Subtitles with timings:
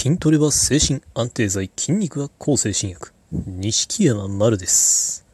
[0.00, 3.12] 筋トレは精神安定剤、筋肉は抗精神薬。
[3.32, 5.26] 錦山丸です。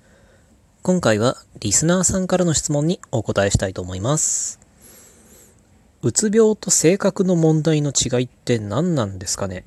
[0.81, 4.59] 今回はリスナーさんからの質問にお答えしたいと思います。
[6.01, 9.67] うつ病と性格の問題の違いって何なんですかね？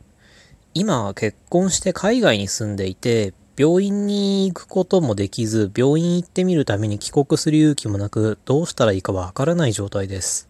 [0.73, 10.49] 今は結婚して海外に住んでいて、病院に行くこともできず、病院行ってみるために帰国する勇気もなく、どうしたらいいかわからない状態です。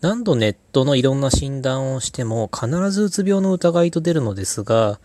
[0.00, 5.00] 何度ネットのいろんな診断をしても必ずうつ病の疑いと出るのですが、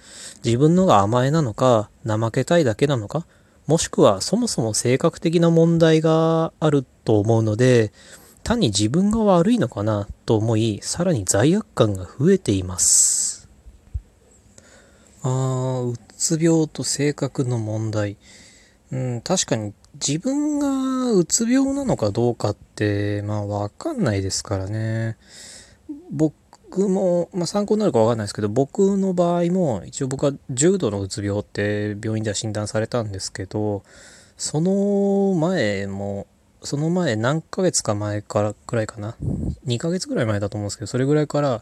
[0.46, 3.26] 自分のが甘えなのか、怠けたいだけなのか、
[3.66, 7.92] もしくはそもそも性格的な問題があると思うので、
[8.44, 13.50] 単に自分が悪いのかなと思い、さらに罪悪感が増えています。
[15.24, 18.18] あー、うつ病と性格の問題。
[18.92, 25.18] うん、確かに自分がうつ病なのかどうかって、まあわかんないですからね。
[26.12, 33.84] 僕も、まあ参考になるかわかんないですけど、僕の場合も、一応僕は重度のうつ病って病院では診断されたんですけど、
[34.36, 36.26] その前も、
[36.64, 39.16] その前何ヶ月か前からくらいかな
[39.68, 41.62] ？2ヶ月ぐらい前だと思うんですけど、それぐらいから、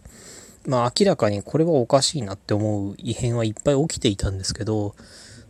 [0.65, 4.95] まあ明らかにこれはおかしいなって思う異変はいっぱい起きていたんですけど、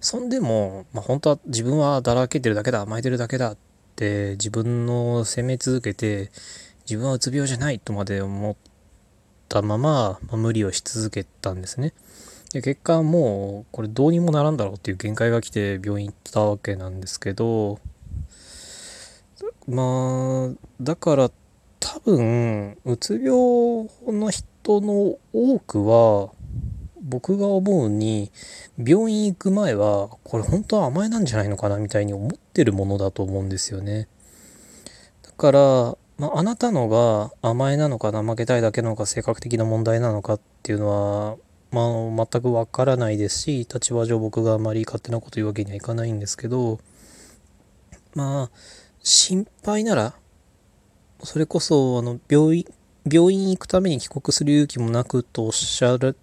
[0.01, 3.57] そんでも、まあ、本当は自分はだらけてるだけだ、甘えてるだけだっ
[3.95, 6.31] て自分の責め続けて、
[6.85, 8.55] 自分はうつ病じゃないとまで思っ
[9.47, 11.93] たまま、まあ、無理をし続けたんですね。
[12.51, 17.79] で結果もうこれどうにもならんだろうっていう限界が来て病院行ったわけなんですけど、
[19.67, 21.31] まあ、だから
[21.79, 23.29] 多分、うつ病
[24.07, 26.31] の人の多くは、
[27.11, 28.31] 僕が思うに、
[28.77, 34.07] 病院行く前は、これ本当は甘えなんじゃないのかなみたいに思ってるものだと思うんですよね。
[35.23, 35.59] だから、
[36.17, 41.37] まあ、あなたのが甘えなのか怠けたいだけなのか性格的な問題なのかっていうのは、
[41.71, 46.79] まあ、全くわからないですし、立場上僕があまり勝手なこと言うわけにはいかないんですけど、
[48.15, 48.51] まあ、
[49.03, 50.13] 心配なら、
[51.23, 52.65] それこそ、あの、病院、
[53.11, 56.15] 病院行くために帰国する勇気もなくとおっしゃる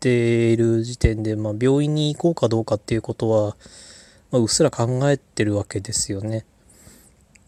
[0.00, 3.56] ている時点で、まあ、病院に行こうかどうかっていうことは、
[4.30, 6.44] まあ、うっすら考えてるわけですよね。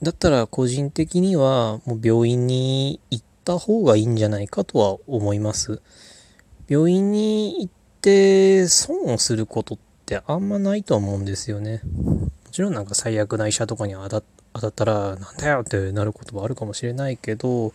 [0.02, 5.82] だったら個人的にはもう病院に行った方がいいんじゃないかとは思います。
[6.68, 11.82] 病院に行って損をすることってあんまないと思うんですよね。
[11.84, 14.18] もちろんなんか最悪な医者とかに当た
[14.68, 17.72] ったらなんだよってなることはあるかもしれないけど、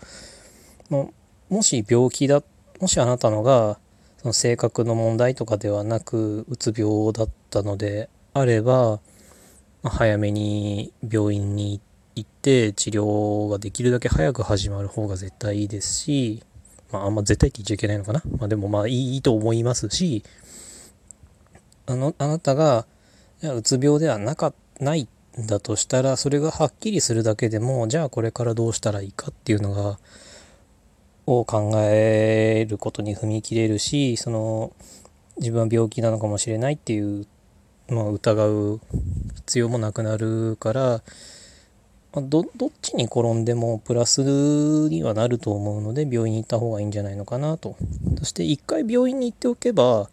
[0.90, 1.06] まあ、
[1.50, 2.42] もし病気だ、
[2.82, 3.78] もしあなたのが
[4.26, 9.00] その性格の問題とかではなくうつ病だったのであれば、
[9.84, 11.80] まあ、早めに病院に
[12.16, 16.42] 行って治療ができるだけ早く始まる方が絶対いいですし、
[16.92, 18.24] まあ、あんま絶対って言っちゃいけないのかな。
[18.40, 20.24] まあ、でもまあいいと思いますし、
[21.86, 22.88] あの、あなたが、
[23.44, 25.08] うつ病ではなか、ない
[25.40, 30.00] んだとしたら、それがはっきりするだけでも、じゃあこれからどうしたらいいかっていうのが、
[31.26, 34.74] を考えることに踏み切れるし、その、
[35.38, 37.26] 自分は病気なのかもしれないっていう、
[37.90, 38.80] まあ、疑う
[39.36, 41.02] 必要もなくなるから、
[42.14, 47.76] まあど、どっちに転んでもプラスにはなると思うので、病院に行った方がいいんじゃないのかなと。
[48.20, 50.10] そして一回病院に行っておけば、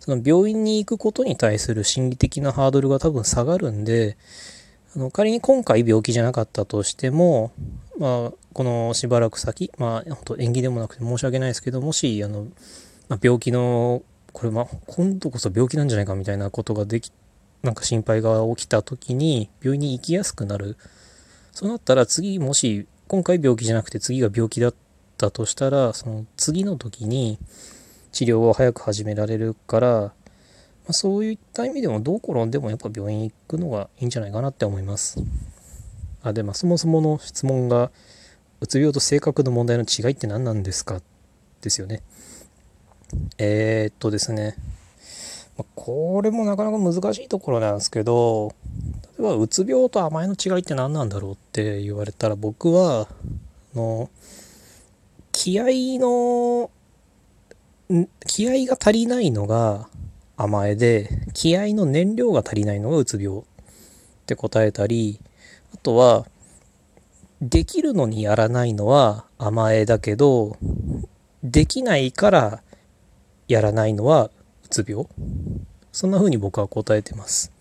[0.00, 4.16] その病院に行くことに対する心理的なハードルが多分下がるんで、
[4.94, 7.52] あの仮に今回病気じゃなかったとしても、
[7.98, 12.46] まあ、このしばらく先、まあ、本当縁起でもなくて申し訳ないですけど、もし、あの、
[13.08, 14.02] まあ、病気の、
[14.32, 17.10] これ、まあ、今度こそ病気なんじゃないかみたいなことができ、
[17.62, 20.76] なんか心配が起きた時に、病院に行きやすくなる。
[21.52, 24.74] そうなったら次、もし、今回病気じゃなくて次が病気だっ
[25.16, 27.38] たとしたら、その次の時に
[28.12, 30.12] 治療を早く始められるから、ま
[30.88, 35.18] あ、そういった意味でもどう転んでもやっぱ病院行くのがいいんじゃないかなって思います。
[36.28, 37.90] あ、で、まあそもそもの質問が、
[38.60, 41.00] うつ病と性格の問題の違いって何なんですか？
[41.60, 42.02] ですよね。
[43.38, 44.56] えー、っとですね。
[45.56, 48.54] まあこれもなかなか難しいところなんですけど、
[49.18, 53.08] 例えばうつ病と甘えの違いって何なんだろうって言われたら僕は、
[53.74, 54.10] あの、
[55.32, 55.66] 気合
[56.00, 56.70] の、
[58.26, 59.88] 気合が足りないのが
[60.36, 63.42] 甘えで、気合の燃料が足りないのがうつ病っ
[64.26, 65.20] て答えたり、
[65.86, 66.26] とは、
[67.40, 70.56] できるのにやらないのは甘えだけど、
[71.44, 72.62] できないから
[73.46, 74.30] やらないのはう
[74.68, 75.06] つ病
[75.92, 77.52] そんな風に僕は答えてます。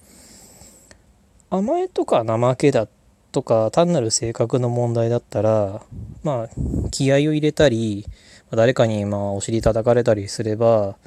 [1.51, 2.87] 甘えとか怠けだ
[3.31, 5.83] とか単なる性格の問題だったら、
[6.23, 8.07] まあ、気合を入れたり、
[8.49, 10.97] 誰かにまあお尻叩かれたりすれば、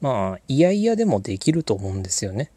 [0.00, 2.50] まあ、いやいやでもできると思うんですよね。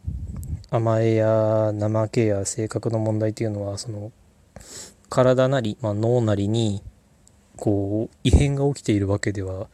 [0.75, 4.11] 甘えや怠けや性格の問題っていうのは、その、
[5.07, 6.81] 体なり、まあ、脳なりに、
[7.57, 9.67] こう、異変が起きているわけでは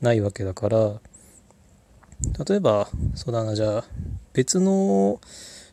[0.00, 1.00] ないわけだから、
[2.48, 3.84] 例えば、そうだな、じゃあ、
[4.32, 5.20] 別の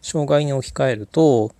[0.02, 1.54] 障害に置き換えると、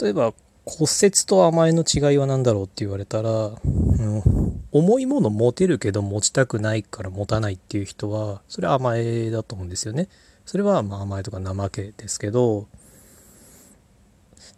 [0.00, 0.32] 例えば、
[0.64, 10.08] 骨折と甘えの違いは何だろうって言われたら、うん、重いもの持てるけど持ちたくないから持たないっていう人は、それは甘えだと思うんですよね。
[10.46, 12.68] それはまあ甘えとか怠けですけど、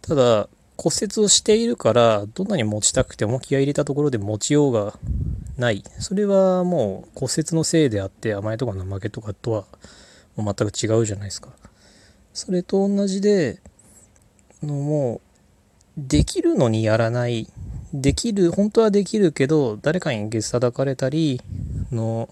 [0.01, 0.47] ただ、
[0.77, 4.97] 骨折をしているから、どんなに持ちたくても気合入れたところで持ちようが
[5.57, 5.83] ない。
[5.99, 9.65] それはもう骨折のせいであって、甘えとか怠けとかとは
[10.37, 11.49] もう全く違うじゃないですか。
[12.33, 13.59] それと同じで、
[14.63, 15.21] のもう、
[15.97, 17.49] できるのにやらない。
[17.93, 21.41] できる、本当はできるけど、誰かに月叩かれたり、
[21.91, 22.29] の、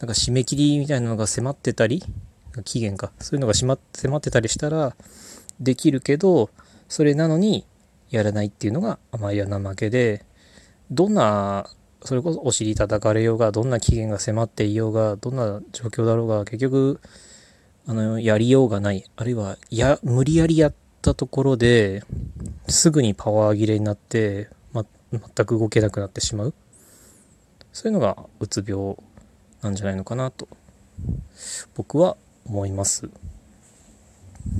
[0.00, 2.02] なんか締め切りみたいなのが迫ってたり、
[2.62, 3.12] 期限か。
[3.20, 4.96] そういうのが迫ってたりしたら、
[5.60, 6.50] できるけど、
[6.88, 7.66] それなのに
[8.10, 10.24] やらないっていうのが甘いや怠けで、
[10.90, 11.68] どんな、
[12.04, 17.00] それこそお尻叩かれようが、どんな期限が迫っていようが、どんな状況だろうが、結局、
[17.86, 19.04] あの、やりようがない。
[19.16, 22.04] あるいは、や、無理やりやったところで、
[22.68, 26.54] すぐにパワー切れになって、ま、全く動けなくなってしまう。
[27.72, 28.96] そういうのがうつ病
[29.62, 30.48] なんじゃないのかなと、
[31.74, 32.16] 僕は
[32.48, 33.08] 思います。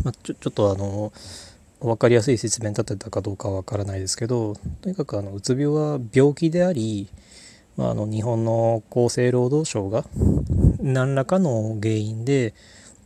[0.02, 1.12] まちょ、ちょっとあの、
[1.80, 7.08] 分かりやすい説明立てたかどうかは分からないですけどとにかくあのうつ病は病気であり、
[7.76, 10.04] まあ、あの日本の厚生労働省が
[10.80, 12.54] 何らかの原因で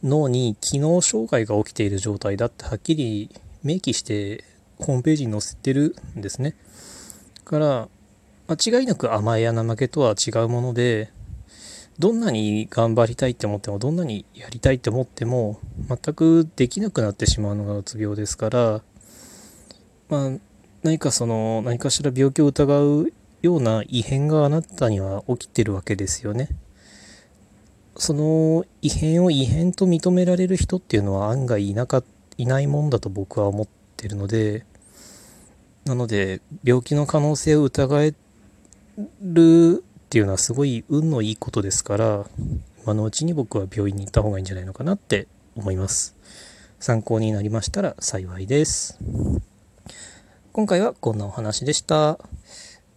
[0.05, 3.31] 脳に機能障害が起きている状態だってはっきり
[3.63, 4.45] 明記して
[4.79, 6.55] ホームページに載せてるんですね。
[7.45, 7.89] から
[8.49, 11.11] 間違いなく甘えや怠けとは違うもので
[12.01, 18.81] どんなに頑張りたいって思ってもどんなにやりたいって思っても全くできなくなってしまうのがうつ病ですから
[20.09, 20.31] まあ
[20.83, 23.13] 何かその何かしら病気を疑う
[23.43, 26.49] ような異変があなたには起きてるわけですよね。
[27.97, 32.03] その異変を異変と認められる人っていうのは案外いなか
[32.39, 33.69] いないもんだと僕は思っ
[33.99, 34.65] てるので
[35.85, 38.15] なので病気の可能性を疑え
[39.21, 42.27] るっていうのはすごい運のいいことですから、
[42.83, 46.17] 今のうちに僕は病院に行った方がいいんじゃないのかなって思います。
[46.81, 48.99] 参考になりましたら幸いです。
[50.51, 52.19] 今回はこんなお話でした。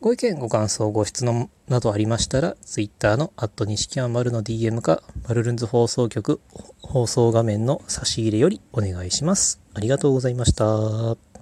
[0.02, 6.42] ご意見、ご感想、ご質問などありましたら、Twitter のアット西木丸の DM か、マルルンズ放送局
[6.82, 9.62] 放送画面の差し入れよりお願いします。
[9.76, 11.33] ありがとうございました。